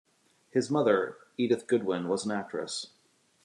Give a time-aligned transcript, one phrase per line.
[0.49, 2.87] His mother, Edith Goodwin, was an actress.